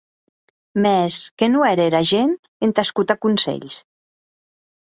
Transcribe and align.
Mès 0.83 1.13
que 1.37 1.45
non 1.51 1.63
ère 1.73 1.83
era 1.89 2.01
gent 2.13 2.33
entà 2.69 2.87
escotar 2.87 3.17
conselhs! 3.27 3.75